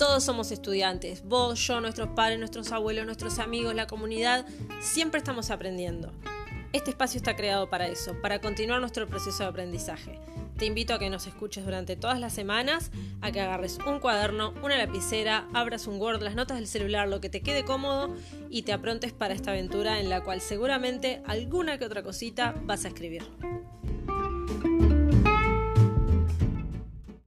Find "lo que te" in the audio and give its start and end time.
17.06-17.42